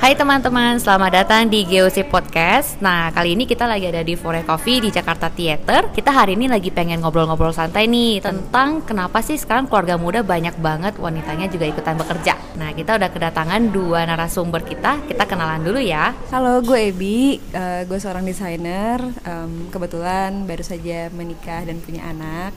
[0.00, 2.80] Hai teman-teman, selamat datang di GOC Podcast.
[2.80, 5.92] Nah, kali ini kita lagi ada di Fore Coffee di Jakarta Theater.
[5.92, 10.56] Kita hari ini lagi pengen ngobrol-ngobrol santai nih tentang kenapa sih sekarang keluarga muda banyak
[10.56, 12.32] banget wanitanya juga ikutan bekerja.
[12.56, 15.04] Nah, kita udah kedatangan dua narasumber kita.
[15.04, 16.16] Kita kenalan dulu ya.
[16.32, 17.36] Halo, gue Ebi.
[17.52, 19.04] Uh, gue seorang desainer.
[19.04, 22.56] Um, kebetulan baru saja menikah dan punya anak.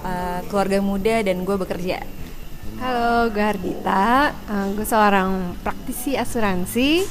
[0.00, 2.00] Uh, keluarga muda dan gue bekerja.
[2.80, 4.32] Halo, gue Hardita.
[4.48, 7.04] Uh, gue seorang praktisi asuransi.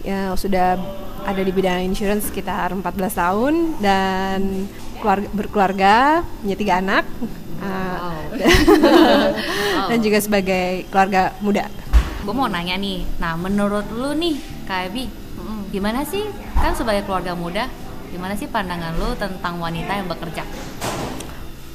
[0.00, 0.80] Ya, sudah
[1.28, 4.64] ada di bidang insurance sekitar 14 tahun dan
[4.96, 5.94] keluarga, berkeluarga,
[6.40, 7.04] punya tiga anak.
[7.60, 7.68] Uh,
[8.00, 8.16] wow.
[9.92, 11.68] dan juga sebagai keluarga muda.
[12.24, 15.04] Gue mau nanya nih, nah menurut lu nih, Kak Ebi,
[15.68, 16.24] gimana sih
[16.56, 17.68] kan sebagai keluarga muda,
[18.08, 20.48] gimana sih pandangan lu tentang wanita yang bekerja?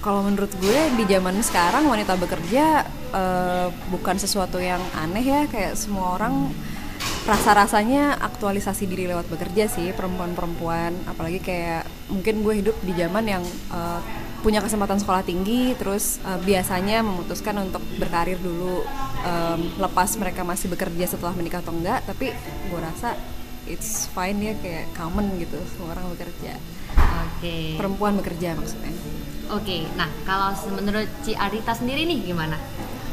[0.06, 5.42] Kalau menurut gue di zaman sekarang wanita bekerja uh, bukan sesuatu yang aneh ya.
[5.50, 6.54] Kayak semua orang
[7.26, 10.94] rasa-rasanya aktualisasi diri lewat bekerja sih perempuan-perempuan.
[11.10, 13.42] Apalagi kayak mungkin gue hidup di zaman yang
[13.74, 13.98] uh,
[14.46, 18.86] punya kesempatan sekolah tinggi terus uh, biasanya memutuskan untuk berkarir dulu
[19.26, 22.06] um, lepas mereka masih bekerja setelah menikah atau enggak.
[22.06, 22.30] Tapi
[22.70, 23.18] gue rasa
[23.66, 26.62] it's fine ya kayak common gitu semua orang bekerja.
[27.36, 27.76] Okay.
[27.76, 28.94] perempuan bekerja maksudnya
[29.54, 32.58] Oke, nah kalau menurut Ci Arita sendiri nih gimana?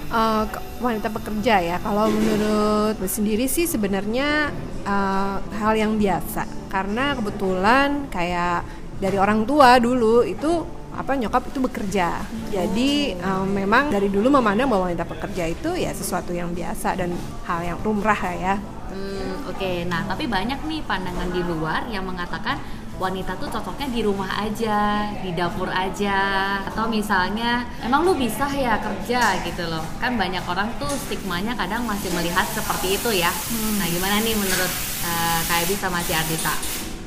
[0.09, 0.45] Uh,
[0.81, 1.77] wanita pekerja ya.
[1.81, 4.49] Kalau menurut sendiri sih sebenarnya
[4.85, 8.65] uh, hal yang biasa karena kebetulan kayak
[8.97, 12.21] dari orang tua dulu itu apa nyokap itu bekerja.
[12.53, 17.13] Jadi um, memang dari dulu memandang bahwa wanita pekerja itu ya sesuatu yang biasa dan
[17.49, 18.57] hal yang lumrah ya.
[18.93, 19.77] Hmm, Oke, okay.
[19.89, 22.61] nah tapi banyak nih pandangan di luar yang mengatakan
[23.01, 26.21] wanita tuh cocoknya di rumah aja, di dapur aja,
[26.69, 29.85] atau misalnya emang lu bisa ya kerja gitu loh.
[29.99, 33.33] Kan banyak orang tuh stigmanya kadang masih melihat seperti itu ya.
[33.33, 33.81] Hmm.
[33.81, 34.73] Nah gimana nih menurut
[35.05, 36.55] uh, Kak Ebi sama si Ardita?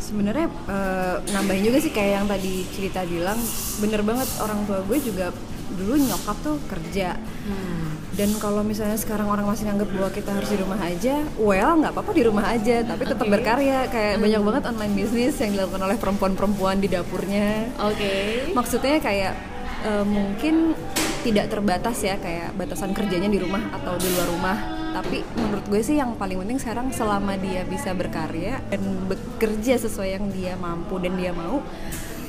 [0.02, 3.38] Sebenarnya uh, nambahin juga sih kayak yang tadi cerita bilang,
[3.81, 5.34] bener banget orang tua gue juga
[5.75, 7.17] dulu nyokap tuh kerja.
[7.46, 7.84] Hmm
[8.16, 11.92] dan kalau misalnya sekarang orang masih nganggap bahwa kita harus di rumah aja well nggak
[11.92, 13.34] apa-apa di rumah aja tapi tetap okay.
[13.36, 14.24] berkarya kayak hmm.
[14.24, 18.56] banyak banget online bisnis yang dilakukan oleh perempuan-perempuan di dapurnya oke okay.
[18.56, 19.34] maksudnya kayak
[19.84, 20.74] uh, mungkin
[21.28, 24.58] tidak terbatas ya kayak batasan kerjanya di rumah atau di luar rumah
[24.96, 28.80] tapi menurut gue sih yang paling penting sekarang selama dia bisa berkarya dan
[29.12, 31.59] bekerja sesuai yang dia mampu dan dia mau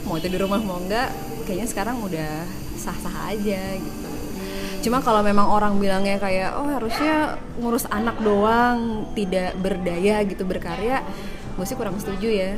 [0.03, 1.15] mau itu di rumah mau enggak
[1.47, 2.43] kayaknya sekarang udah
[2.75, 4.16] sah-sah aja gitu
[4.87, 11.03] cuma kalau memang orang bilangnya kayak oh harusnya ngurus anak doang tidak berdaya gitu berkarya
[11.59, 12.53] gue sih kurang setuju ya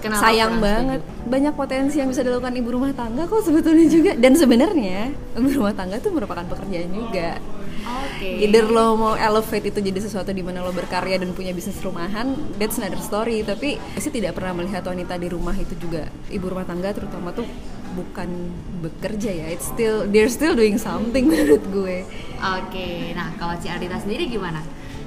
[0.00, 1.28] Kenapa sayang banget setuju?
[1.28, 5.76] banyak potensi yang bisa dilakukan ibu rumah tangga kok sebetulnya juga dan sebenarnya ibu rumah
[5.76, 7.36] tangga itu merupakan pekerjaan juga
[7.84, 8.48] Okay.
[8.48, 12.32] Either lo mau elevate itu jadi sesuatu di mana lo berkarya dan punya bisnis rumahan,
[12.56, 13.44] that's another story.
[13.44, 17.44] Tapi sih tidak pernah melihat wanita di rumah itu juga ibu rumah tangga terutama tuh
[17.94, 18.50] bukan
[18.82, 22.02] bekerja ya it's still they're still doing something menurut gue.
[22.04, 22.96] Oke okay.
[23.14, 24.60] nah kalau Ci Ardita sendiri gimana?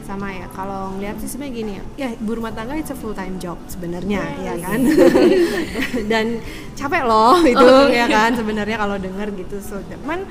[0.07, 1.83] Sama ya kalau ngeliat sih sebenarnya gini ya.
[1.99, 4.79] Ya ibu rumah tangga it's a full time job sebenarnya yeah, ya kan?
[6.11, 6.39] Dan
[6.79, 7.99] capek loh itu okay.
[7.99, 9.59] ya kan sebenarnya kalau dengar gitu.
[9.59, 10.23] So cuman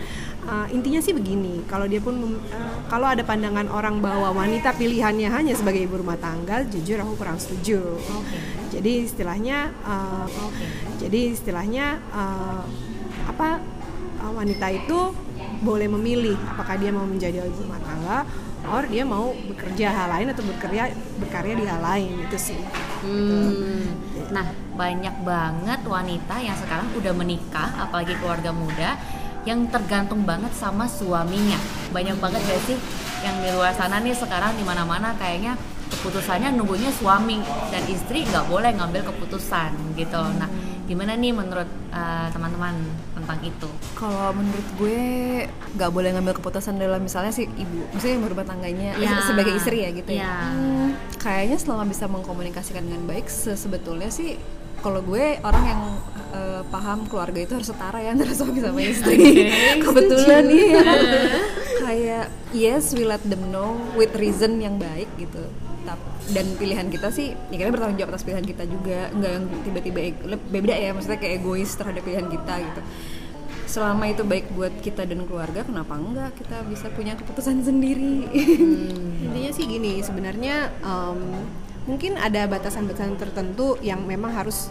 [0.46, 5.28] uh, intinya sih begini kalau dia pun uh, kalau ada pandangan orang bahwa wanita pilihannya
[5.28, 10.68] hanya sebagai ibu rumah tangga jujur aku kurang setuju okay jadi istilahnya uh, okay.
[11.00, 12.62] jadi istilahnya uh,
[13.24, 13.62] apa
[14.20, 15.16] uh, wanita itu
[15.64, 18.18] boleh memilih apakah dia mau menjadi ibu rumah tangga
[18.66, 20.92] or dia mau bekerja hal lain atau bekerja
[21.22, 22.60] berkarya di hal lain itu sih
[23.06, 23.82] hmm.
[24.34, 24.44] nah
[24.76, 28.98] banyak banget wanita yang sekarang udah menikah apalagi keluarga muda
[29.46, 31.56] yang tergantung banget sama suaminya
[31.94, 32.78] banyak banget gak sih
[33.22, 37.38] yang di luar sana nih sekarang di mana-mana kayaknya keputusannya nunggunya suami
[37.70, 40.50] dan istri nggak boleh ngambil keputusan gitu nah
[40.86, 42.78] gimana nih menurut uh, teman-teman
[43.18, 43.66] tentang itu
[43.98, 45.02] kalau menurut gue
[45.74, 49.18] nggak boleh ngambil keputusan dalam misalnya si ibu misalnya ibu rumah tangganya ya.
[49.26, 50.34] sebagai istri ya gitu ya, ya.
[50.54, 54.38] Hmm, kayaknya selama bisa mengkomunikasikan dengan baik sebetulnya sih
[54.86, 55.82] kalau gue orang yang
[56.30, 59.18] uh, paham keluarga itu harus setara ya antara suami sama istri.
[59.18, 60.82] Okay, kebetulan nih ya
[61.82, 62.24] kayak
[62.54, 65.42] yes we let them know with reason yang baik gitu.
[66.26, 69.10] Dan pilihan kita sih ya kita bertanggung jawab atas pilihan kita juga.
[69.10, 69.98] Nggak yang tiba-tiba
[70.54, 72.80] beda ya maksudnya kayak egois terhadap pilihan kita gitu.
[73.66, 78.30] Selama itu baik buat kita dan keluarga kenapa enggak kita bisa punya keputusan sendiri?
[78.30, 79.26] Hmm.
[79.26, 81.18] intinya sih gini sebenarnya um,
[81.86, 84.70] mungkin ada batasan-batasan tertentu yang memang harus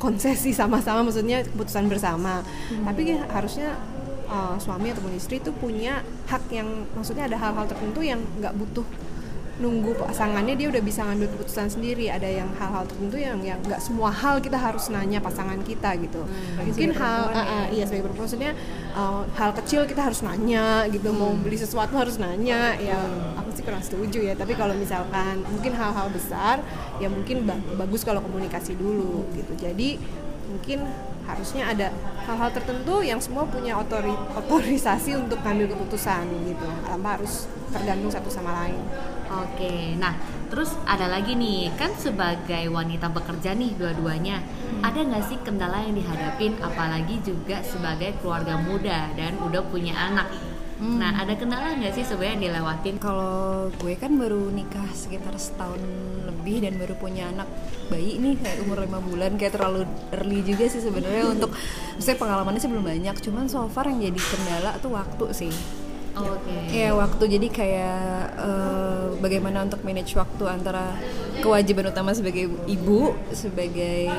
[0.00, 2.84] konsesi sama-sama maksudnya keputusan bersama hmm.
[2.88, 3.76] tapi harusnya
[4.28, 8.86] uh, suami ataupun istri itu punya hak yang maksudnya ada hal-hal tertentu yang nggak butuh
[9.58, 12.06] nunggu pasangannya dia udah bisa ngambil keputusan sendiri.
[12.06, 16.22] Ada yang hal-hal tertentu yang yang nggak semua hal kita harus nanya pasangan kita gitu.
[16.22, 18.26] Hmm, mungkin hal uh, uh, iya sebagai perempuan.
[18.30, 18.52] Maksudnya
[18.94, 21.10] uh, hal kecil kita harus nanya gitu.
[21.10, 21.18] Hmm.
[21.18, 22.78] mau beli sesuatu harus nanya.
[22.78, 22.98] Ya
[23.34, 24.34] aku sih kurang setuju ya.
[24.38, 26.62] Tapi kalau misalkan mungkin hal-hal besar
[27.02, 29.52] ya mungkin ba bagus kalau komunikasi dulu gitu.
[29.58, 29.98] Jadi
[30.48, 30.86] mungkin
[31.28, 31.92] harusnya ada
[32.24, 36.68] hal-hal tertentu yang semua punya otori otorisasi untuk ngambil keputusan gitu.
[36.86, 38.80] Tanpa harus tergantung satu sama lain.
[39.28, 40.16] Oke, nah
[40.48, 44.80] terus ada lagi nih kan sebagai wanita bekerja nih dua-duanya hmm.
[44.80, 50.32] ada nggak sih kendala yang dihadapin apalagi juga sebagai keluarga muda dan udah punya anak
[50.78, 51.02] Hmm.
[51.02, 53.02] Nah, ada kendala nggak sih sebenarnya yang dilewatin?
[53.02, 55.82] Kalau gue kan baru nikah sekitar setahun
[56.22, 57.50] lebih dan baru punya anak
[57.90, 61.50] bayi nih kayak umur lima bulan kayak terlalu early juga sih sebenarnya untuk
[61.98, 63.16] saya pengalamannya sih belum banyak.
[63.18, 65.52] Cuman so far yang jadi kendala tuh waktu sih.
[66.18, 66.34] Oh.
[66.42, 66.84] Okay.
[66.84, 68.02] Ya waktu jadi kayak
[68.38, 70.98] uh, bagaimana untuk manage waktu antara
[71.38, 74.10] kewajiban utama sebagai ibu, sebagai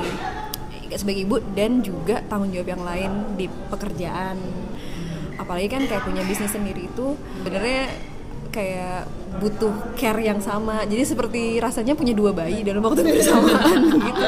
[0.97, 4.39] sebagai ibu dan juga tanggung jawab yang lain di pekerjaan
[5.39, 7.87] apalagi kan kayak punya bisnis sendiri itu sebenarnya
[8.49, 9.05] kayak
[9.37, 14.25] butuh care yang sama jadi seperti rasanya punya dua bayi dalam waktu bersamaan gitu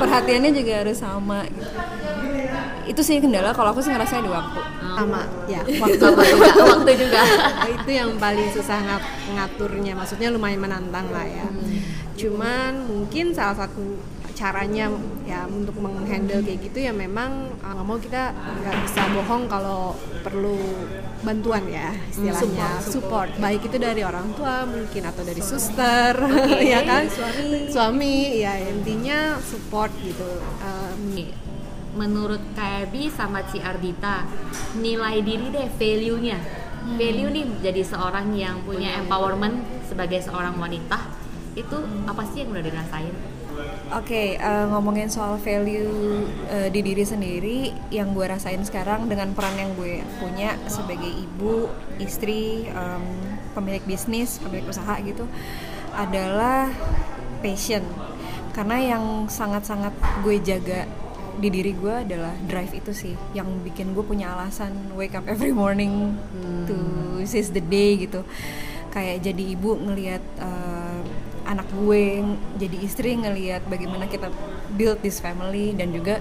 [0.00, 1.70] perhatiannya juga harus sama gitu.
[2.96, 4.60] itu sih kendala kalau aku sih ngerasa di waktu
[4.98, 5.22] sama.
[5.46, 6.52] Ya waktu juga.
[6.74, 7.22] waktu juga.
[7.70, 9.04] Itu yang paling susah ngat
[9.34, 9.92] ngaturnya.
[9.94, 11.48] Maksudnya lumayan menantang lah ya.
[11.48, 11.76] Hmm.
[12.18, 13.94] cuman mungkin salah satu
[14.38, 14.86] caranya
[15.26, 19.98] ya untuk menghandle kayak gitu ya memang uh, nggak mau kita nggak bisa bohong kalau
[20.22, 20.54] perlu
[21.26, 22.78] bantuan ya istilahnya.
[22.78, 23.30] Support, support.
[23.42, 27.10] baik itu dari orang tua mungkin atau dari suster okay, ya kan?
[27.10, 27.66] suami.
[27.66, 30.30] Suami ya intinya support gitu.
[30.62, 31.18] Um,
[31.98, 34.22] menurut KRB sama Ci Ardita
[34.78, 36.94] nilai diri deh value-nya hmm.
[36.94, 41.02] value nih jadi seorang yang punya empowerment sebagai seorang wanita
[41.58, 43.16] itu apa sih yang udah dirasain
[43.88, 47.58] Oke, okay, uh, eh, ngomongin soal value uh, di diri sendiri
[47.88, 51.66] yang gue rasain sekarang dengan peran yang gue punya sebagai ibu,
[51.96, 53.02] istri, um,
[53.56, 55.24] pemilik bisnis, pemilik usaha gitu
[55.96, 56.68] adalah
[57.40, 57.80] passion.
[58.52, 60.84] Karena yang sangat-sangat gue jaga
[61.38, 65.54] di diri gue adalah drive itu sih yang bikin gue punya alasan wake up every
[65.54, 66.66] morning hmm.
[66.66, 66.76] to
[67.24, 68.26] seize the day gitu.
[68.90, 71.00] Kayak jadi ibu ngelihat uh,
[71.48, 72.20] anak gue
[72.60, 74.28] jadi istri ngelihat bagaimana kita
[74.76, 76.20] build this family dan juga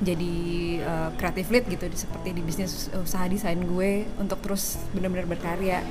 [0.00, 0.34] jadi
[0.82, 5.84] uh, creative lead gitu seperti di bisnis usaha desain gue untuk terus benar-benar berkarya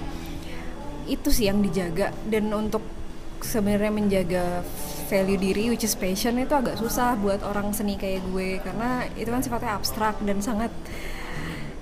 [1.08, 2.84] itu sih yang dijaga dan untuk
[3.44, 4.46] sebenarnya menjaga
[5.12, 8.64] value diri which is passion itu agak susah buat orang seni kayak gue.
[8.64, 10.72] Karena itu kan sifatnya abstrak dan sangat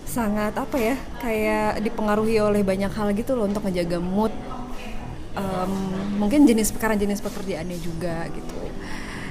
[0.03, 4.35] sangat apa ya kayak dipengaruhi oleh banyak hal gitu loh untuk ngejaga mood
[5.39, 5.71] um,
[6.19, 8.57] mungkin jenis karena jenis pekerjaannya juga gitu.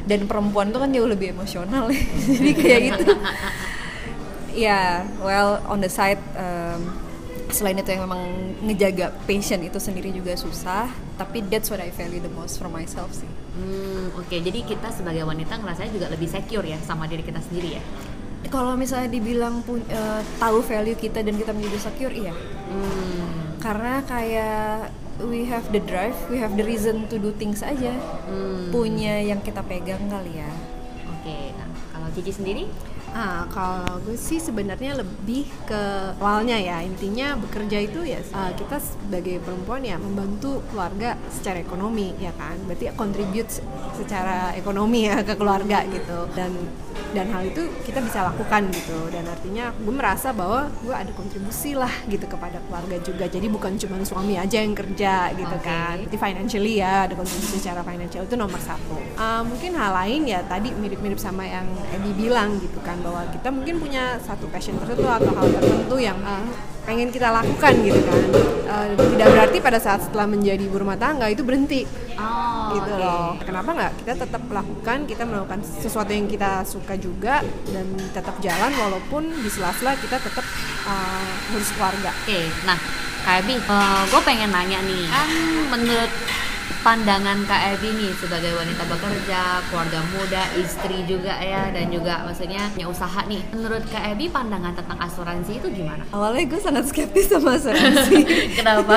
[0.08, 1.92] Dan perempuan tuh kan jauh lebih emosional
[2.38, 3.04] jadi kayak gitu.
[4.50, 4.90] Ya yeah,
[5.22, 7.09] well on the side um,
[7.52, 8.22] selain itu yang memang
[8.64, 13.12] ngejaga passion itu sendiri juga susah tapi that's what I value the most for myself
[13.12, 14.40] sih hmm, oke okay.
[14.40, 17.82] jadi kita sebagai wanita ngerasanya juga lebih secure ya sama diri kita sendiri ya
[18.50, 23.60] kalau misalnya dibilang uh, tahu value kita dan kita menjadi secure iya hmm.
[23.62, 24.90] karena kayak
[25.24, 27.92] we have the drive, we have the reason to do things aja.
[28.24, 28.72] Hmm.
[28.72, 30.48] Punya yang kita pegang kali ya.
[31.12, 31.42] Oke, okay.
[31.56, 32.64] nah kalau Cici sendiri?
[33.10, 35.82] Ah, kalau gue sih sebenarnya lebih ke
[36.22, 36.78] awalnya ya.
[36.86, 42.54] Intinya bekerja itu ya uh, kita sebagai perempuan ya membantu keluarga secara ekonomi ya kan?
[42.70, 43.50] Berarti ya contribute
[43.98, 46.30] secara ekonomi ya ke keluarga gitu.
[46.38, 46.54] Dan
[47.10, 49.10] dan hal itu kita bisa lakukan gitu.
[49.10, 53.26] Dan artinya gue merasa bahwa gue ada kontribusi lah gitu kepada keluarga juga.
[53.26, 55.66] Jadi bukan cuma suami aja yang kerja gitu okay.
[55.66, 55.96] kan.
[56.06, 58.94] Jadi financially ya ada kontribusi secara financial itu nomor satu.
[59.18, 63.48] Uh, mungkin hal lain ya tadi mirip-mirip sama yang Edi bilang gitu kan bahwa kita
[63.48, 66.44] mungkin punya satu passion tertentu atau hal tertentu yang uh,
[66.84, 68.20] pengen kita lakukan gitu kan.
[68.70, 71.84] Uh, tidak berarti pada saat setelah menjadi ibu rumah tangga itu berhenti.
[72.20, 73.02] Oh, gitu okay.
[73.02, 73.32] loh.
[73.40, 77.40] Kenapa nggak kita tetap lakukan kita melakukan sesuatu yang kita suka juga
[77.72, 80.44] dan tetap jalan walaupun di sela-sela kita tetap
[80.84, 82.12] uh, ngurus keluarga.
[82.24, 82.78] Oke okay, nah
[83.20, 85.28] Kak Abi, uh, gue pengen nanya nih, kan
[85.68, 86.08] menurut
[86.80, 92.72] pandangan Kak Ebi nih sebagai wanita bekerja, keluarga muda, istri juga ya dan juga maksudnya
[92.72, 93.42] punya usaha nih.
[93.52, 96.02] Menurut Kak Ebi pandangan tentang asuransi itu gimana?
[96.16, 98.16] Awalnya gue sangat skeptis sama asuransi.
[98.58, 98.96] Kenapa?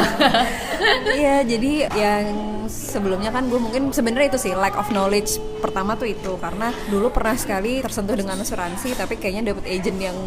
[1.11, 2.25] Iya, jadi yang
[2.67, 7.11] sebelumnya kan gue mungkin sebenarnya itu sih lack of knowledge pertama tuh itu karena dulu
[7.11, 10.17] pernah sekali tersentuh dengan asuransi tapi kayaknya dapet agent yang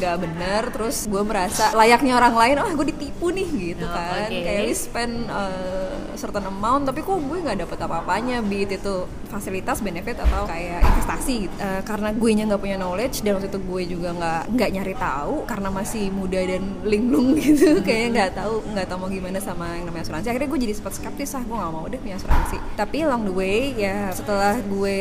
[0.00, 4.28] nggak benar terus gue merasa layaknya orang lain oh gue ditipu nih gitu oh, kan
[4.28, 4.42] okay.
[4.44, 9.80] kayak we spend uh, certain amount tapi kok gue nggak dapet apa-apanya beat itu fasilitas
[9.80, 11.54] benefit atau kayak investasi gitu.
[11.56, 14.94] uh, karena gue nya nggak punya knowledge dan waktu itu gue juga nggak nggak nyari
[15.00, 17.84] tahu karena masih muda dan linglung gitu hmm.
[17.84, 20.92] kayaknya nggak tahu nggak tahu mau gimana sama yang namanya asuransi akhirnya gue jadi sempat
[21.00, 25.00] skeptis ah gue nggak mau deh punya asuransi tapi along the way ya setelah gue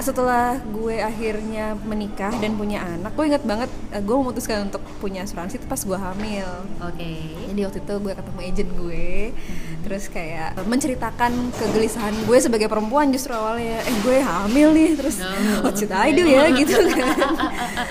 [0.00, 5.28] setelah gue akhirnya menikah dan punya anak gue inget banget uh, gue memutuskan untuk punya
[5.28, 6.48] asuransi itu pas gue hamil
[6.80, 7.20] oke okay.
[7.52, 9.73] jadi waktu itu gue ketemu agent gue hmm.
[9.84, 15.60] Terus kayak menceritakan kegelisahan gue sebagai perempuan justru awalnya eh gue hamil nih terus no.
[15.60, 17.36] what should I do ya gitu kan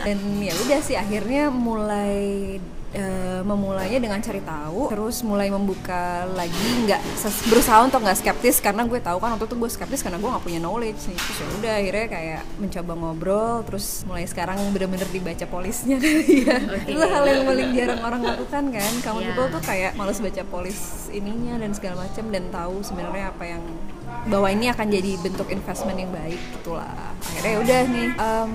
[0.01, 2.57] dan ya udah sih akhirnya mulai
[2.93, 7.01] uh, memulainya dengan cari tahu terus mulai membuka lagi nggak
[7.49, 10.43] berusaha untuk nggak skeptis karena gue tahu kan waktu itu gue skeptis karena gue nggak
[10.45, 15.45] punya knowledge nih terus ya udah akhirnya kayak mencoba ngobrol terus mulai sekarang bener-bener dibaca
[15.49, 16.93] polisnya ya okay.
[16.93, 19.27] itu hal yang paling jarang orang lakukan kan kamu yeah.
[19.33, 23.63] people tuh kayak males baca polis ininya dan segala macam dan tahu sebenarnya apa yang
[24.29, 28.51] bahwa ini akan jadi bentuk investment yang baik gitulah akhirnya ya udah nih um,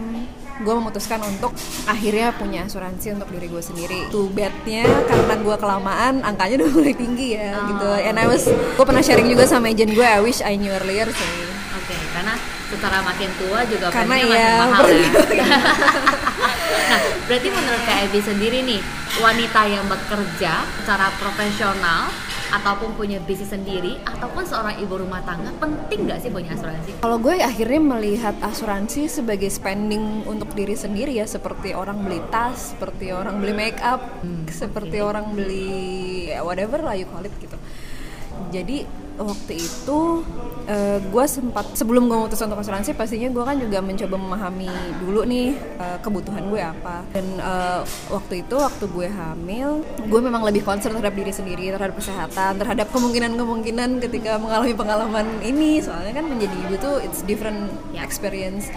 [0.59, 1.55] gue memutuskan untuk
[1.87, 4.00] akhirnya punya asuransi untuk diri gue sendiri.
[4.11, 7.67] Tuh bednya karena gue kelamaan angkanya udah mulai tinggi ya oh.
[7.71, 7.91] gitu.
[8.05, 10.07] And I was gue pernah sharing juga sama agent gue.
[10.07, 11.31] I wish I knew earlier sih.
[11.79, 12.35] Oke, okay, karena
[12.69, 15.09] setelah makin tua juga karena ya, makin mahal ya.
[16.91, 18.81] nah, berarti menurut Ebi sendiri nih,
[19.25, 22.12] wanita yang bekerja secara profesional
[22.49, 26.90] ataupun punya bisnis sendiri ataupun seorang ibu rumah tangga penting nggak sih punya asuransi?
[27.05, 32.73] Kalau gue akhirnya melihat asuransi sebagai spending untuk diri sendiri ya seperti orang beli tas,
[32.73, 35.09] seperti orang beli make up, hmm, seperti okay.
[35.09, 37.57] orang beli ya, whatever lah you call it gitu.
[38.49, 40.22] Jadi waktu itu
[40.70, 44.70] uh, gue sempat sebelum gue memutuskan untuk asuransi pastinya gue kan juga mencoba memahami
[45.02, 47.02] dulu nih uh, kebutuhan gue apa.
[47.10, 47.82] Dan uh,
[48.14, 52.87] waktu itu waktu gue hamil gue memang lebih concern terhadap diri sendiri terhadap kesehatan terhadap
[52.94, 55.82] kemungkinan-kemungkinan ketika mengalami pengalaman ini.
[55.82, 58.70] Soalnya kan menjadi ibu tuh it's different experience.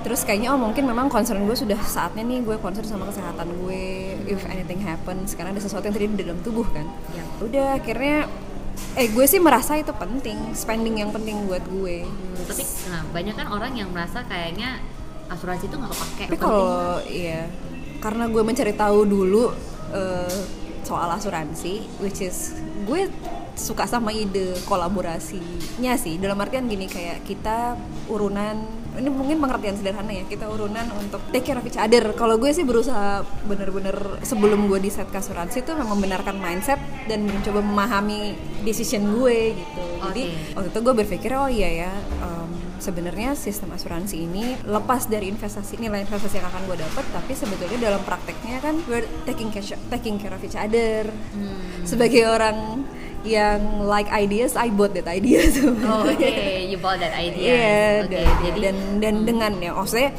[0.00, 4.16] Terus kayaknya oh mungkin memang concern gue sudah saatnya nih gue concern sama kesehatan gue.
[4.24, 6.88] If anything happens karena ada sesuatu yang terjadi di dalam tubuh kan.
[7.12, 7.24] Ya.
[7.44, 8.24] Udah akhirnya
[8.98, 12.02] eh gue sih merasa itu penting spending yang penting buat gue.
[12.04, 14.82] Hmm, tapi nah banyak kan orang yang merasa kayaknya
[15.30, 17.46] asuransi itu nggak kepake tapi kalau iya
[18.02, 19.54] karena gue mencari tahu dulu
[19.94, 20.38] uh,
[20.82, 23.06] soal asuransi which is gue
[23.54, 26.18] suka sama ide kolaborasinya sih.
[26.18, 27.74] Dalam artian gini kayak kita
[28.10, 32.10] urunan ini mungkin pengertian sederhana ya kita urunan untuk take care of each other.
[32.18, 33.94] Kalau gue sih berusaha bener-bener
[34.26, 38.34] sebelum gue di set asuransi itu memang membenarkan mindset dan mencoba memahami
[38.66, 39.84] decision gue gitu.
[40.10, 40.24] Jadi
[40.58, 42.50] waktu itu gue berpikir oh iya ya um,
[42.82, 47.78] sebenarnya sistem asuransi ini lepas dari investasi nilai investasi yang akan gue dapat tapi sebetulnya
[47.78, 51.06] dalam prakteknya kan we're taking care taking care of each other.
[51.30, 51.86] Hmm.
[51.86, 52.84] sebagai orang
[53.24, 55.76] yang like ideas, I bought that idea tuh.
[55.90, 56.64] Oh, oke, okay.
[56.70, 57.44] you bought that idea.
[57.44, 60.10] Iya, yeah, okay, dan, jadi dan dan dengan ya, maksudnya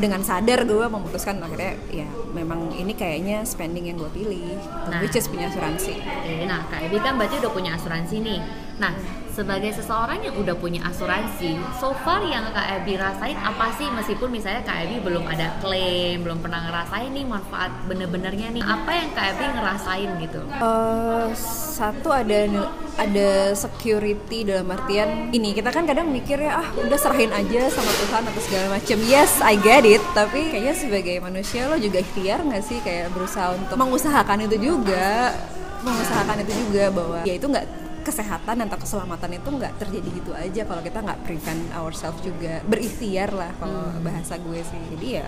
[0.00, 4.56] dengan sadar gue memutuskan akhirnya ya memang ini kayaknya spending yang gue pilih,
[4.88, 6.00] nah, which is punya asuransi.
[6.00, 8.40] Okay, nah, Kak Ebi kan berarti udah punya asuransi nih.
[8.76, 8.92] Nah,
[9.32, 13.88] sebagai seseorang yang udah punya asuransi, so far yang Kak Ebi rasain apa sih?
[13.88, 18.90] Meskipun misalnya Kak Ebi belum ada klaim, belum pernah ngerasain nih manfaat bener-benernya nih, apa
[18.92, 20.40] yang Kak Ebi ngerasain gitu?
[20.60, 21.32] Uh,
[21.76, 27.28] satu ada ada security dalam artian ini kita kan kadang mikir ya ah udah serahin
[27.28, 30.00] aja sama Tuhan atau segala macam yes I get it.
[30.16, 35.32] Tapi kayaknya sebagai manusia lo juga ikhtiar nggak sih kayak berusaha untuk mengusahakan itu juga?
[35.84, 40.62] Mengusahakan itu juga bahwa ya itu nggak kesehatan atau keselamatan itu nggak terjadi gitu aja
[40.62, 44.06] kalau kita nggak prevent ourselves juga berikhtiar lah kalau hmm.
[44.06, 45.26] bahasa gue sih jadi ya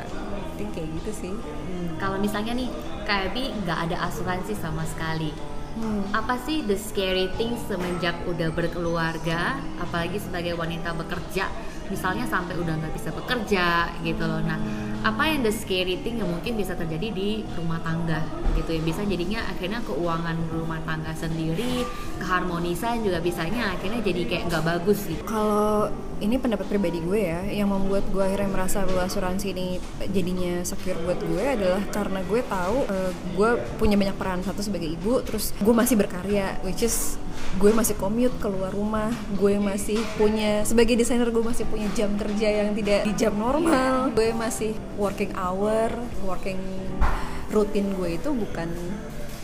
[0.54, 1.98] think kayak gitu sih hmm.
[1.98, 2.70] kalau misalnya nih
[3.02, 5.30] kayak Bi nggak ada asuransi sama sekali
[5.78, 6.14] hmm.
[6.14, 11.50] apa sih the scary thing semenjak udah berkeluarga apalagi sebagai wanita bekerja
[11.88, 14.40] misalnya sampai udah nggak bisa bekerja gitu loh.
[14.44, 14.56] Nah
[14.98, 18.22] apa yang the scary thing yang mungkin bisa terjadi di rumah tangga
[18.56, 18.80] gitu ya.
[18.82, 21.86] Bisa jadinya akhirnya keuangan rumah tangga sendiri
[22.18, 27.40] keharmonisan juga bisanya akhirnya jadi kayak nggak bagus sih kalau ini pendapat pribadi gue ya
[27.46, 29.66] yang membuat gue akhirnya merasa bahwa asuransi ini
[30.10, 34.90] jadinya secure buat gue adalah karena gue tahu uh, gue punya banyak peran satu sebagai
[34.90, 37.16] ibu terus gue masih berkarya which is
[37.58, 42.48] gue masih commute keluar rumah gue masih punya sebagai desainer gue masih punya jam kerja
[42.64, 44.14] yang tidak di jam normal.
[44.14, 45.90] Gue masih working hour
[46.22, 46.60] working
[47.48, 48.68] rutin gue itu bukan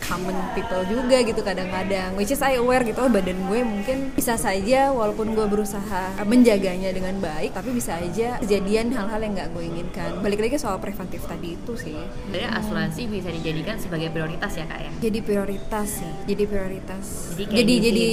[0.05, 2.13] common people juga gitu kadang-kadang.
[2.19, 6.93] Which is I aware gitu oh badan gue mungkin bisa saja walaupun gue berusaha menjaganya
[6.93, 10.21] dengan baik tapi bisa aja kejadian hal-hal yang nggak gue inginkan.
[10.21, 11.97] Balik lagi soal preventif tadi itu sih.
[12.25, 14.91] Sebenarnya asuransi bisa dijadikan sebagai prioritas ya kak ya?
[15.01, 17.05] Jadi prioritas sih jadi prioritas.
[17.37, 18.09] Jadi jadi jadi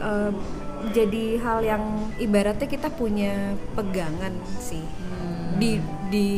[0.00, 0.32] uh,
[0.90, 1.82] jadi hal yang
[2.16, 4.80] ibaratnya kita punya pegangan sih.
[4.80, 5.39] Hmm.
[5.58, 5.80] Di
[6.10, 6.28] di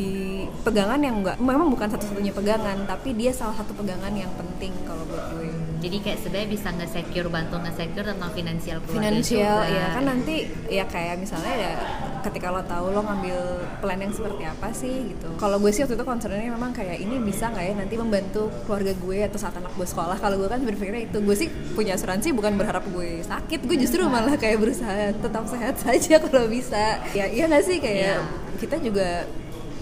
[0.63, 5.03] pegangan yang enggak memang bukan satu-satunya pegangan tapi dia salah satu pegangan yang penting kalau
[5.09, 5.49] buat gue
[5.83, 9.75] jadi kayak sebenarnya bisa nge-secure bantu nge-secure tentang finansial keluarga finansial juga.
[9.75, 10.37] ya kan nanti
[10.71, 11.73] ya kayak misalnya ya
[12.23, 13.39] ketika lo tahu lo ngambil
[13.83, 15.29] plan yang seperti apa sih gitu.
[15.37, 18.95] Kalau gue sih waktu itu concernnya memang kayak ini bisa nggak ya nanti membantu keluarga
[18.95, 20.17] gue atau saat anak gue sekolah?
[20.23, 21.19] Kalau gue kan berpikirnya itu.
[21.19, 23.67] Gue sih punya asuransi bukan berharap gue sakit.
[23.67, 27.03] Gue justru malah kayak berusaha tetap sehat saja kalau bisa.
[27.13, 27.77] Ya iya nggak sih?
[27.83, 28.23] Kayak yeah.
[28.63, 29.27] kita juga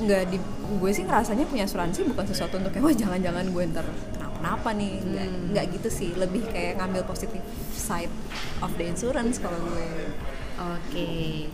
[0.01, 0.39] nggak di
[0.81, 3.85] gue sih ngerasanya punya asuransi bukan sesuatu untuk kayak wah jangan-jangan gue ntar
[4.17, 4.93] kenapa-kenapa nih.
[5.05, 5.45] Nggak hmm.
[5.53, 6.11] nggak gitu sih.
[6.17, 7.45] Lebih kayak ngambil positif
[7.77, 8.13] side
[8.65, 9.89] of the insurance kalau gue.
[10.61, 10.93] Oke.
[10.93, 11.49] okay.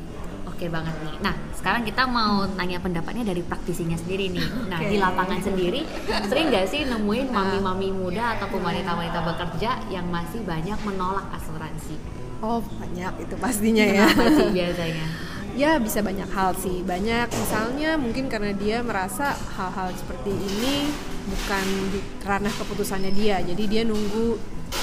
[0.57, 1.21] Oke banget nih.
[1.21, 4.49] Nah, sekarang kita mau nanya pendapatnya dari praktisinya sendiri nih.
[4.73, 4.89] Nah, okay.
[4.89, 5.85] di lapangan sendiri
[6.33, 12.01] sering nggak sih nemuin mami-mami muda ataupun wanita-wanita bekerja yang masih banyak menolak asuransi?
[12.41, 14.09] Oh, banyak itu pastinya ya.
[14.09, 15.07] Kenapa sih biasanya?
[15.57, 20.93] ya bisa banyak hal sih banyak misalnya mungkin karena dia merasa hal-hal seperti ini
[21.33, 21.65] bukan
[21.97, 24.37] di ranah keputusannya dia jadi dia nunggu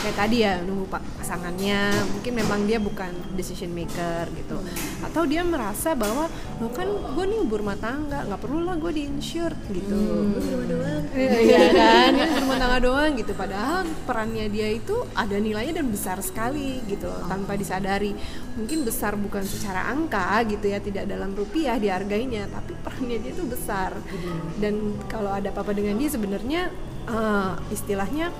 [0.03, 1.95] kayak tadi ya nunggu pak pasangannya.
[2.11, 4.59] Mungkin memang dia bukan decision maker gitu.
[4.99, 6.27] Atau dia merasa bahwa
[6.59, 9.95] lo kan gue nih ibu rumah tangga nggak perlu lah gue di insure gitu.
[9.95, 10.67] Hmm.
[10.67, 11.03] doang.
[11.15, 12.11] Iya, iya kan?
[12.43, 13.31] Rumah tangga doang gitu.
[13.31, 18.11] Padahal perannya dia itu ada nilainya dan besar sekali gitu tanpa disadari.
[18.59, 23.47] Mungkin besar bukan secara angka gitu ya tidak dalam rupiah dihargainya tapi perannya dia itu
[23.47, 23.95] besar.
[24.03, 24.57] Hmm.
[24.59, 24.73] dan
[25.07, 26.61] kalau ada apa-apa dengan dia sebenarnya
[27.07, 28.33] uh, istilahnya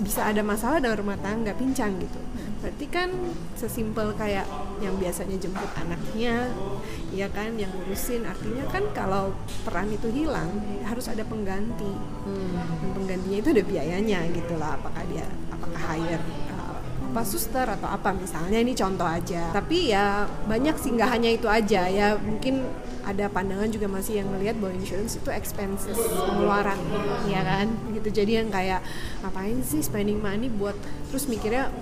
[0.00, 2.20] bisa ada masalah dalam rumah tangga pincang gitu.
[2.60, 3.08] Berarti kan
[3.56, 4.44] sesimpel kayak
[4.80, 6.50] yang biasanya jemput anaknya
[7.12, 8.24] ya kan yang ngurusin.
[8.28, 9.32] Artinya kan kalau
[9.64, 10.50] peran itu hilang
[10.84, 11.92] harus ada pengganti.
[12.26, 12.58] Hmm.
[12.82, 15.22] dan penggantinya itu ada biayanya gitu lah apakah dia
[15.54, 16.22] apakah hire
[17.16, 19.48] apa suster atau apa misalnya ini contoh aja.
[19.48, 21.88] Tapi ya banyak sih nggak hanya itu aja.
[21.88, 22.60] Ya mungkin
[23.08, 26.76] ada pandangan juga masih yang ngelihat bahwa insurance itu expenses pengeluaran.
[27.24, 27.72] Ya kan?
[27.96, 28.84] Gitu jadi yang kayak
[29.24, 30.76] ngapain sih spending money buat
[31.08, 31.72] terus mikirnya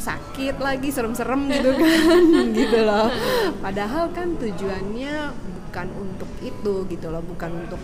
[0.00, 2.24] sakit lagi serem-serem gitu kan.
[2.56, 3.12] Gitu loh.
[3.60, 7.20] Padahal kan tujuannya bukan untuk itu gitu loh.
[7.20, 7.80] Bukan untuk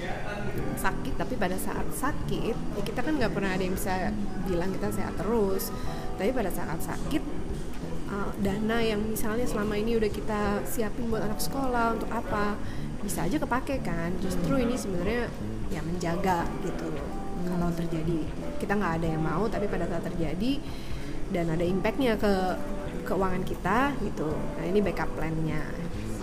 [0.81, 4.11] sakit tapi pada saat sakit ya kita kan nggak pernah ada yang bisa
[4.45, 5.71] bilang kita sehat terus
[6.17, 7.23] tapi pada saat sakit
[8.11, 12.59] uh, dana yang misalnya selama ini udah kita siapin buat anak sekolah untuk apa
[13.05, 15.29] bisa aja kepake kan justru ini sebenarnya
[15.69, 17.45] ya menjaga gitu hmm.
[17.53, 18.19] kalau terjadi
[18.57, 20.57] kita nggak ada yang mau tapi pada saat terjadi
[21.29, 22.33] dan ada impactnya ke
[23.05, 25.61] keuangan kita gitu nah ini backup plannya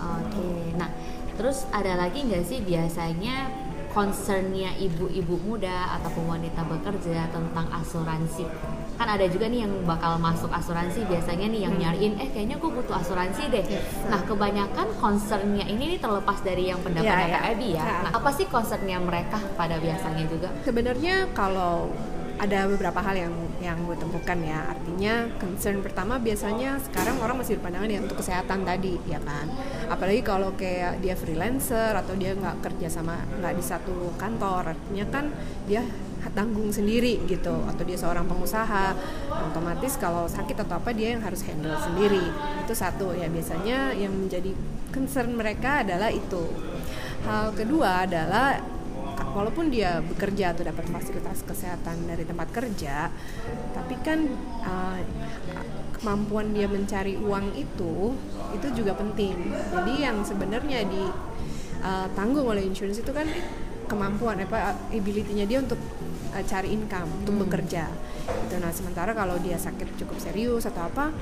[0.01, 0.73] oke okay.
[0.73, 0.89] nah
[1.37, 3.49] terus ada lagi nggak sih biasanya
[3.91, 8.47] concernnya ibu-ibu muda ataupun wanita bekerja tentang asuransi
[9.01, 11.81] kan ada juga nih yang bakal masuk asuransi biasanya nih yang hmm.
[11.81, 13.65] nyariin eh kayaknya gue butuh asuransi deh
[14.07, 17.49] nah kebanyakan concernnya ini nih terlepas dari yang pendapatnya ya, ya.
[17.49, 17.81] Abby ya.
[17.81, 21.89] ya nah apa sih concernnya mereka pada biasanya juga sebenarnya kalau
[22.41, 24.73] ada beberapa hal yang yang gue temukan ya.
[24.73, 29.45] Artinya concern pertama biasanya sekarang orang masih berpandangan ya untuk kesehatan tadi ya kan?
[29.93, 35.05] Apalagi kalau kayak dia freelancer atau dia nggak kerja sama nggak di satu kantor artinya
[35.13, 35.29] kan
[35.69, 35.85] dia
[36.33, 37.53] tanggung sendiri gitu.
[37.69, 38.97] Atau dia seorang pengusaha
[39.29, 42.25] otomatis kalau sakit atau apa dia yang harus handle sendiri.
[42.65, 43.29] Itu satu ya.
[43.29, 44.49] Biasanya yang menjadi
[44.89, 46.49] concern mereka adalah itu.
[47.21, 48.57] Hal kedua adalah
[49.29, 53.13] walaupun dia bekerja atau dapat fasilitas kesehatan dari tempat kerja
[53.77, 54.25] tapi kan
[54.65, 54.99] uh,
[55.95, 58.17] kemampuan dia mencari uang itu
[58.57, 59.37] itu juga penting
[59.69, 63.29] jadi yang sebenarnya ditanggung uh, oleh insurance itu kan
[63.85, 65.77] kemampuan apa ability-nya dia untuk
[66.33, 67.43] uh, cari income untuk hmm.
[67.45, 67.85] bekerja
[68.49, 71.13] itu nah sementara kalau dia sakit cukup serius atau apa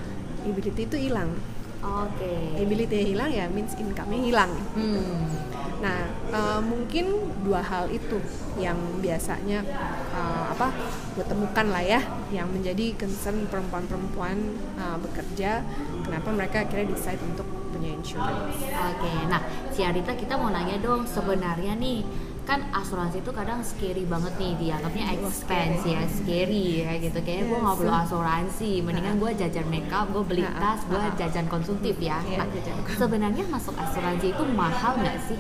[0.47, 1.35] ability itu hilang
[1.79, 2.27] Oke.
[2.27, 2.67] Okay.
[2.67, 4.51] Ability hilang ya means income-nya hilang.
[4.75, 4.99] Gitu.
[4.99, 5.31] Hmm.
[5.79, 8.19] Nah, uh, mungkin dua hal itu
[8.59, 9.63] yang biasanya
[10.11, 10.75] uh, apa
[11.15, 12.01] gue temukan lah ya,
[12.35, 14.37] yang menjadi concern perempuan-perempuan
[14.75, 15.63] uh, bekerja.
[16.03, 18.59] Kenapa mereka akhirnya decide untuk punya insurance?
[18.59, 18.99] Oke.
[18.99, 19.17] Okay.
[19.31, 22.03] Nah, si Arita kita mau nanya dong sebenarnya nih
[22.49, 26.81] kan asuransi itu kadang scary banget nih dianggapnya expense ya scary.
[26.81, 27.21] ya gitu.
[27.21, 31.93] Kayaknya gue nggak perlu asuransi mendingan gue jajan makeup gue beli tas gue jajan konsumtif
[32.01, 32.17] ya.
[32.25, 32.49] Iya, nah,
[32.97, 35.37] sebenarnya masuk asuransi itu mahal nggak sih?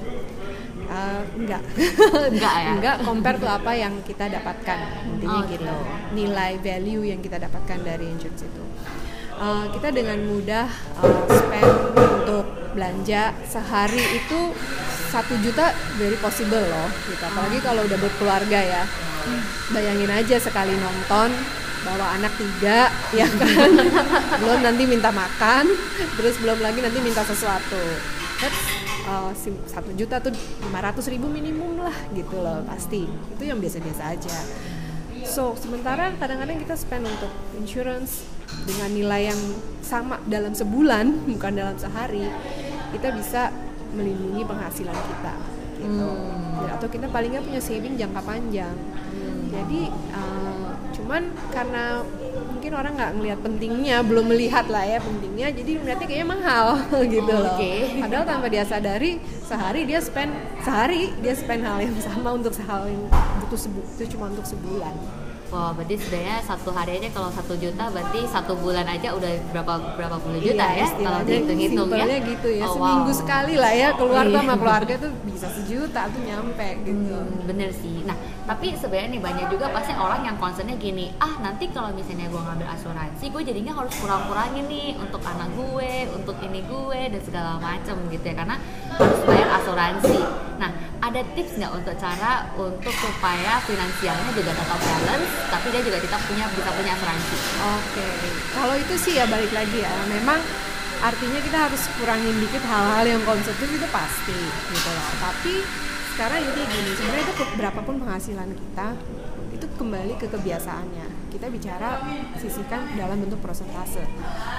[0.89, 1.61] Uh, enggak
[2.29, 2.69] enggak ya?
[2.77, 4.77] Enggak compare tuh apa yang kita dapatkan
[5.09, 5.57] intinya okay.
[5.57, 5.75] gitu.
[6.13, 8.63] nilai value yang kita dapatkan dari insurance itu.
[9.39, 10.69] Uh, kita dengan mudah
[11.01, 14.53] uh, spend untuk belanja sehari itu
[15.09, 17.23] satu juta very possible loh gitu.
[17.25, 18.83] Apalagi kalau udah berkeluarga ya.
[19.73, 21.33] Bayangin aja sekali nonton
[21.83, 23.71] bawa anak tiga ya kan?
[24.37, 25.65] Belum nanti minta makan
[26.15, 27.81] terus belum lagi nanti minta sesuatu.
[29.09, 29.33] Uh,
[29.65, 30.29] satu juta tuh
[30.61, 33.09] lima ratus ribu minimum lah gitu loh pasti.
[33.09, 34.37] Itu yang biasa-biasa aja.
[35.25, 38.23] So sementara kadang-kadang kita spend untuk insurance
[38.65, 39.41] dengan nilai yang
[39.81, 41.05] sama dalam sebulan
[41.37, 42.25] bukan dalam sehari
[42.93, 43.53] kita bisa
[43.93, 45.35] melindungi penghasilan kita
[45.79, 46.75] gitu hmm.
[46.75, 49.47] Atau kita paling nggak punya saving jangka panjang hmm.
[49.51, 51.21] jadi uh, cuman
[51.55, 52.03] karena
[52.59, 56.65] mungkin orang nggak ngelihat pentingnya belum melihat lah ya pentingnya jadi melihatnya kayaknya mahal
[57.15, 58.03] gitu loh okay.
[58.03, 59.11] padahal tanpa dia sadari
[59.47, 63.07] sehari dia spend sehari dia spend hal yang sama untuk hal yang
[63.41, 64.91] butuh sebu itu cuma untuk sebulan
[65.49, 69.97] Wah, berarti sebenarnya satu hari aja kalau satu juta berarti satu bulan aja udah berapa
[69.97, 72.05] berapa puluh juta iya, ya kalau dihitung-hitung ya.
[72.21, 72.65] gitu ya.
[72.69, 73.17] Oh, Seminggu wow.
[73.17, 74.37] sekali lah ya keluar iya.
[74.37, 77.17] sama keluarga tuh bisa sejuta tuh nyampe gitu.
[77.17, 78.05] Hmm, bener sih.
[78.05, 78.13] Nah,
[78.45, 82.41] tapi sebenarnya nih banyak juga pasti orang yang concernnya gini, ah nanti kalau misalnya gue
[82.45, 87.57] ngambil asuransi, gue jadinya harus kurang-kurangin nih untuk anak gue, untuk ini gue dan segala
[87.57, 88.61] macem gitu ya karena
[89.01, 90.17] harus bayar asuransi.
[90.61, 95.97] Nah, ada tips nggak untuk cara untuk supaya finansialnya juga tetap balance tapi dia juga
[96.03, 97.35] kita punya bisa punya asuransi.
[97.35, 98.31] Oke, okay.
[98.51, 100.39] kalau itu sih ya balik lagi ya, memang
[100.99, 104.39] artinya kita harus kurangin dikit hal-hal yang konsumtif itu pasti
[104.75, 105.09] gitu loh.
[105.23, 105.53] Tapi
[106.15, 108.87] sekarang ini gini, sebenarnya itu berapapun penghasilan kita
[109.55, 111.07] itu kembali ke kebiasaannya.
[111.29, 112.01] Kita bicara
[112.41, 114.03] sisihkan dalam bentuk persentase.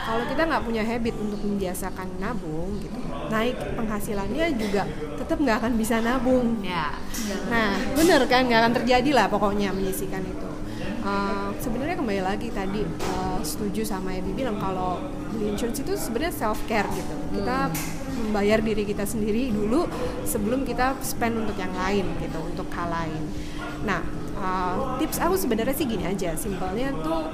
[0.06, 4.86] Kalau kita nggak punya habit untuk membiasakan nabung, gitu, naik penghasilannya juga
[5.18, 6.62] tetap nggak akan bisa nabung.
[6.62, 6.94] Ya.
[7.50, 10.50] Nah, bener kan nggak akan terjadi lah pokoknya menyisihkan itu
[11.04, 15.00] uh, sebenarnya kembali lagi tadi uh, setuju sama yang bilang kalau
[15.32, 17.76] beli insurance itu sebenarnya self care gitu kita hmm.
[18.28, 19.86] membayar diri kita sendiri dulu
[20.26, 23.22] sebelum kita spend untuk yang lain gitu untuk hal lain
[23.84, 24.02] nah
[24.40, 27.28] uh, tips aku sebenarnya sih gini aja simpelnya tuh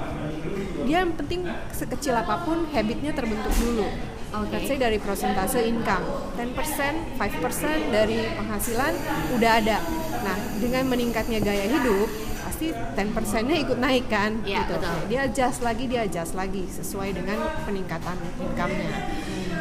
[0.85, 3.87] dia yang penting sekecil apa pun habitnya terbentuk dulu
[4.27, 4.59] Okay.
[4.59, 6.03] Let's say dari persentase income
[6.35, 8.93] 10%, 5% dari penghasilan
[9.39, 9.79] udah ada.
[10.19, 12.11] Nah, dengan meningkatnya gaya hidup,
[12.43, 14.75] pasti 10 nya ikut naik kan ya, gitu.
[14.75, 14.97] Betul.
[15.07, 18.91] Dia adjust lagi, dia adjust lagi sesuai dengan peningkatan income-nya.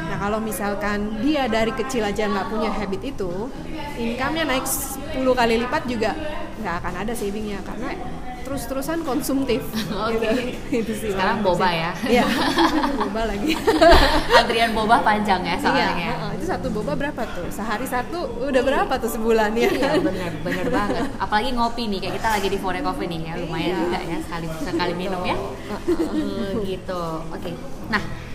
[0.06, 3.52] Nah kalau misalkan dia dari kecil aja nggak punya habit itu,
[4.00, 4.66] income-nya naik
[5.16, 6.12] 10 kali lipat juga
[6.60, 7.88] nggak akan ada savingnya karena
[8.46, 9.58] terus-terusan konsumtif.
[10.06, 10.22] Oke.
[10.22, 10.34] Okay.
[10.70, 10.86] Gitu.
[10.86, 11.10] itu sih.
[11.10, 11.90] Sekarang boba ya.
[12.06, 12.24] Iya.
[13.02, 13.58] boba lagi.
[14.38, 15.90] Antrian boba panjang ya soalnya.
[15.98, 16.12] Iya.
[16.14, 17.50] Uh, itu satu boba berapa tuh?
[17.50, 19.66] Sehari satu udah berapa tuh sebulan ya?
[19.66, 21.02] Iya benar benar banget.
[21.18, 23.78] Apalagi ngopi nih kayak kita lagi di Fore Coffee nih ya lumayan iya.
[23.82, 25.36] juga ya sekali sekali minum ya.
[25.90, 27.02] Uh, gitu.
[27.34, 27.50] Oke.
[27.50, 27.54] Okay.
[27.90, 28.25] Nah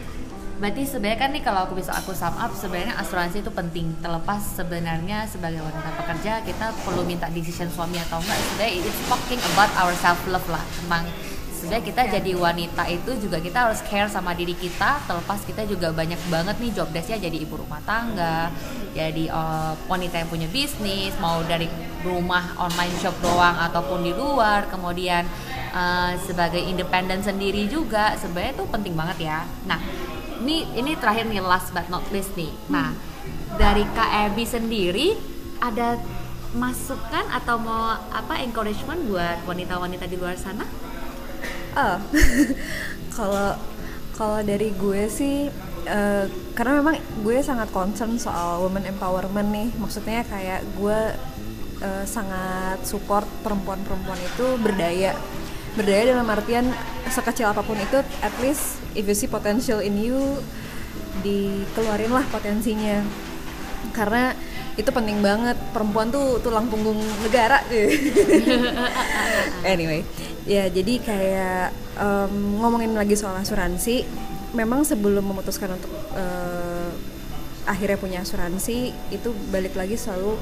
[0.61, 3.97] berarti sebenarnya kan nih kalau aku bisa aku sum up sebenarnya asuransi itu penting.
[3.97, 8.37] Terlepas sebenarnya sebagai wanita pekerja kita perlu minta decision suami atau enggak.
[8.37, 10.61] Sebenarnya it's talking about our self love lah.
[10.77, 11.09] Tentang
[11.49, 12.13] sebenarnya kita yeah.
[12.13, 15.01] jadi wanita itu juga kita harus care sama diri kita.
[15.09, 17.17] Terlepas kita juga banyak banget nih job desknya.
[17.25, 18.53] Jadi ibu rumah tangga
[18.93, 21.65] jadi uh, wanita yang punya bisnis mau dari
[22.05, 24.69] rumah online shop doang ataupun di luar.
[24.69, 25.25] Kemudian
[25.73, 29.41] uh, sebagai independen sendiri juga sebenarnya itu penting banget ya.
[29.65, 30.10] Nah
[30.41, 32.49] ini ini terakhir nih last but not least nih.
[32.73, 32.97] Nah,
[33.55, 35.13] dari Kak sendiri
[35.61, 36.01] ada
[36.51, 40.65] masukan atau mau apa encouragement buat wanita-wanita di luar sana?
[41.77, 41.95] Oh,
[43.15, 43.55] kalau
[44.17, 45.47] kalau dari gue sih
[45.87, 49.69] uh, karena memang gue sangat concern soal women empowerment nih.
[49.79, 50.99] Maksudnya kayak gue
[51.85, 55.15] uh, sangat support perempuan-perempuan itu berdaya
[55.75, 56.67] berdaya dalam artian
[57.07, 60.39] sekecil apa pun itu at least if you see potential in you
[61.23, 63.03] dikeluarin lah potensinya.
[63.91, 64.35] Karena
[64.79, 65.57] itu penting banget.
[65.75, 67.63] Perempuan tuh tulang punggung negara.
[69.61, 70.03] Anyway
[70.45, 71.67] ya jadi kayak
[72.01, 74.05] um, ngomongin lagi soal asuransi
[74.57, 76.89] memang sebelum memutuskan untuk uh,
[77.69, 80.35] akhirnya punya asuransi itu balik lagi selalu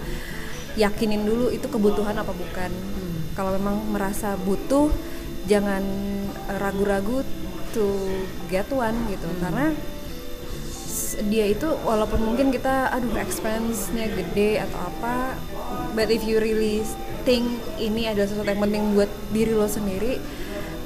[0.80, 2.72] yakinin dulu itu kebutuhan apa bukan.
[2.72, 3.20] Hmm.
[3.36, 4.88] kalau memang merasa butuh
[5.48, 5.84] jangan
[6.60, 7.24] ragu-ragu
[7.72, 7.86] to
[8.50, 9.30] get one gitu.
[9.30, 9.42] Hmm.
[9.46, 9.66] karena
[11.30, 15.36] dia itu walaupun mungkin kita aduh expense-nya gede atau apa
[15.98, 16.86] but if you really
[17.28, 20.22] think ini adalah sesuatu yang penting buat diri lo sendiri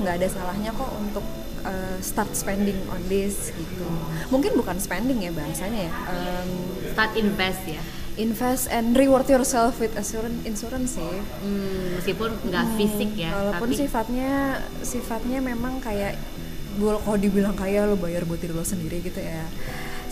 [0.02, 1.26] nggak ada salahnya kok untuk
[1.68, 3.86] uh, start spending on this gitu.
[4.34, 6.50] Mungkin bukan spending ya bahasanya ya um,
[6.92, 7.82] start invest ya
[8.18, 11.14] invest and reward yourself with assurance insurance sih.
[11.42, 13.80] Hmm, meskipun nggak hmm, fisik ya walaupun tapi...
[13.80, 14.32] sifatnya
[14.86, 16.18] sifatnya memang kayak
[16.74, 19.46] gue kalau dibilang kaya lo bayar buat diri lo sendiri gitu ya.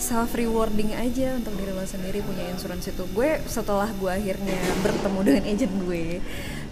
[0.02, 3.06] Self rewarding aja untuk diri lo sendiri punya insurance itu.
[3.14, 6.04] Gue setelah gue akhirnya bertemu dengan agent gue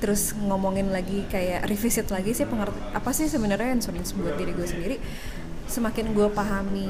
[0.01, 4.65] terus ngomongin lagi kayak revisit lagi sih pengerti apa sih sebenarnya insurance buat diri gue
[4.65, 4.97] sendiri
[5.69, 6.89] semakin gue pahami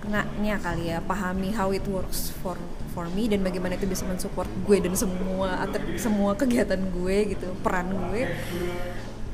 [0.00, 2.56] maknanya kali ya pahami how it works for
[2.96, 7.52] for me dan bagaimana itu bisa mensupport gue dan semua atau semua kegiatan gue gitu
[7.60, 8.26] peran gue.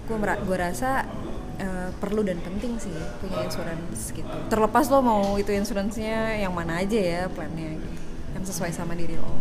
[0.06, 1.06] Gue gue rasa
[1.62, 4.36] uh, perlu dan penting sih punya insurance gitu.
[4.52, 8.00] Terlepas lo mau itu insuransinya yang mana aja ya plannya gitu
[8.36, 9.32] yang sesuai sama diri lo.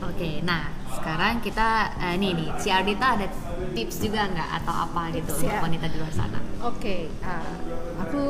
[0.00, 3.26] Oke, nah sekarang kita uh, nih nih, si Ardita ada
[3.76, 6.38] tips juga nggak atau apa gitu tips, untuk wanita di luar sana?
[6.60, 7.56] Oke, okay, uh, eh,
[8.02, 8.22] aku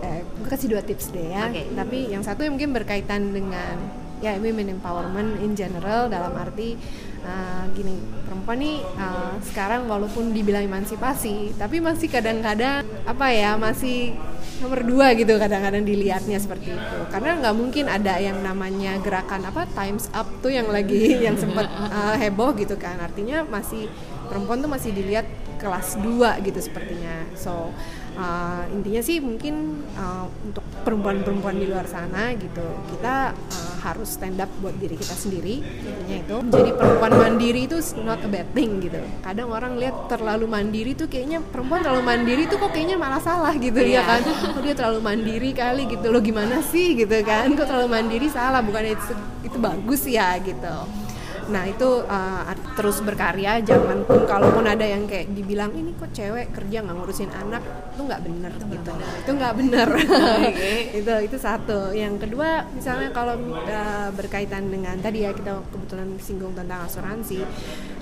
[0.00, 1.50] eh, aku kasih dua tips deh ya.
[1.50, 1.66] Okay.
[1.74, 6.72] Tapi yang satu yang mungkin berkaitan dengan ya women empowerment in general dalam arti
[7.20, 14.16] uh, gini perempuan nih uh, sekarang walaupun dibilang emansipasi tapi masih kadang-kadang apa ya masih
[14.62, 16.98] nomor dua gitu kadang-kadang dilihatnya seperti itu.
[17.12, 21.68] Karena nggak mungkin ada yang namanya gerakan apa times up tuh yang lagi yang sempat
[21.68, 22.96] uh, heboh gitu kan.
[23.00, 23.88] Artinya masih
[24.26, 27.24] perempuan tuh masih dilihat kelas 2 gitu sepertinya.
[27.36, 27.72] So
[28.16, 32.64] uh, intinya sih mungkin uh, untuk perempuan-perempuan di luar sana gitu
[32.96, 36.36] kita uh, harus stand up buat diri kita sendiri intinya itu.
[36.52, 39.00] Jadi perempuan mandiri itu not a bad thing gitu.
[39.22, 43.54] Kadang orang lihat terlalu mandiri tuh kayaknya perempuan terlalu mandiri tuh kok kayaknya malah salah
[43.56, 44.04] gitu yeah.
[44.04, 44.20] ya kan?
[44.56, 46.06] Oh dia terlalu mandiri kali gitu?
[46.08, 47.52] Lo gimana sih gitu kan?
[47.52, 48.60] Kok terlalu mandiri salah?
[48.64, 49.14] Bukan itu
[49.46, 51.05] itu bagus ya gitu
[51.46, 52.42] nah itu uh,
[52.74, 57.30] terus berkarya jangan pun kalaupun ada yang kayak dibilang ini kok cewek kerja nggak ngurusin
[57.30, 57.62] anak
[57.94, 58.90] itu nggak bener itu gitu.
[58.92, 59.14] bener.
[59.16, 59.88] itu nggak bener.
[61.00, 61.92] Itu itu satu.
[61.92, 67.40] Yang kedua misalnya kalau uh, berkaitan dengan tadi ya kita kebetulan singgung tentang asuransi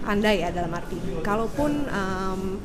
[0.05, 2.61] andai ya dalam arti kalaupun um,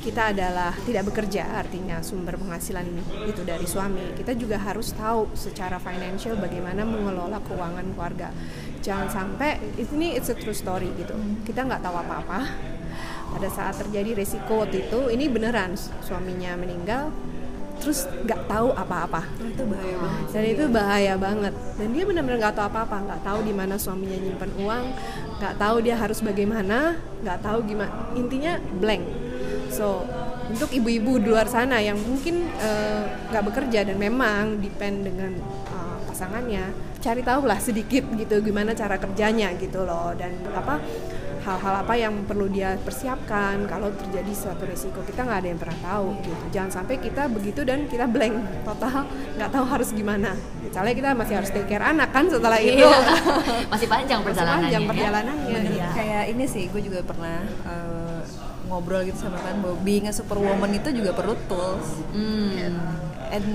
[0.00, 2.88] kita adalah tidak bekerja artinya sumber penghasilan
[3.28, 8.32] itu dari suami kita juga harus tahu secara financial bagaimana mengelola keuangan keluarga
[8.80, 11.14] jangan sampai ini it's a true story gitu.
[11.44, 12.40] Kita nggak tahu apa-apa.
[13.32, 17.14] Pada saat terjadi resiko waktu itu ini beneran suaminya meninggal
[17.80, 19.24] terus nggak tahu apa-apa.
[19.40, 21.54] Itu bahaya banget dan itu bahaya banget.
[21.80, 22.96] Dan dia benar-benar nggak tahu apa-apa.
[23.08, 24.84] Nggak tahu di mana suaminya nyimpan uang
[25.40, 29.04] nggak tahu dia harus bagaimana nggak tahu gimana intinya blank.
[29.72, 30.04] So
[30.50, 35.38] untuk ibu-ibu di luar sana yang mungkin eh, nggak uh, bekerja dan memang depend dengan
[35.70, 40.12] uh, pasangannya cari tahu lah sedikit gitu gimana cara kerjanya gitu loh.
[40.14, 40.78] Dan apa
[41.40, 45.00] hal-hal apa yang perlu dia persiapkan kalau terjadi suatu resiko.
[45.02, 46.44] Kita nggak ada yang pernah tahu gitu.
[46.52, 48.36] Jangan sampai kita begitu dan kita blank.
[48.68, 49.08] Total
[49.40, 50.36] nggak tahu harus gimana.
[50.60, 52.84] Misalnya kita masih harus take care anak kan setelah itu.
[52.84, 52.92] Iya.
[53.72, 55.88] masih panjang perjalanannya masih panjang perjalanannya ya.
[55.96, 58.20] kayak ini sih gue juga pernah uh,
[58.70, 62.04] ngobrol gitu sama kan bahwa being a superwoman itu juga perlu tools.
[62.12, 62.76] Mm.
[63.30, 63.46] and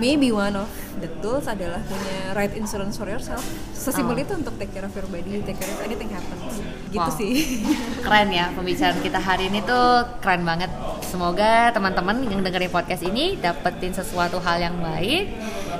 [0.00, 0.68] maybe one of
[1.00, 3.42] the tools adalah punya right insurance for yourself.
[3.74, 4.24] Sesimpel oh.
[4.24, 6.62] itu untuk take care of your body take care of anything happens.
[6.90, 7.18] Gitu wow.
[7.18, 7.34] sih.
[8.04, 10.70] Keren ya pembicaraan kita hari ini tuh keren banget.
[11.04, 15.30] Semoga teman-teman yang dengerin podcast ini dapetin sesuatu hal yang baik.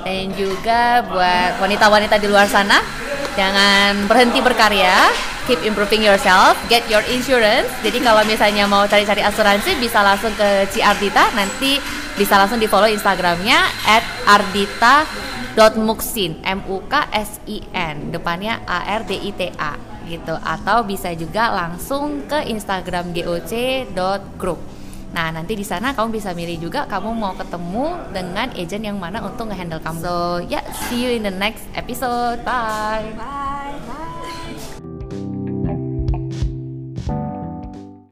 [0.05, 2.77] Dan juga buat wanita-wanita di luar sana
[3.35, 5.11] jangan berhenti berkarya.
[5.45, 7.69] Keep improving yourself, get your insurance.
[7.85, 11.77] Jadi kalau misalnya mau cari-cari asuransi bisa langsung ke Ciardita, nanti
[12.15, 18.79] bisa langsung di follow Instagramnya at ardita.muksin, M U K S I N, depannya A
[18.99, 19.75] R D I T A
[20.07, 20.39] gitu.
[20.39, 24.59] Atau bisa juga langsung ke Instagram goc.group.
[25.15, 29.23] Nah, nanti di sana kamu bisa milih juga kamu mau ketemu dengan agent yang mana
[29.23, 30.03] untuk ngehandle kamu.
[30.03, 32.43] So, yeah, see you in the next episode.
[32.43, 33.15] Bye.
[33.15, 34.03] Bye.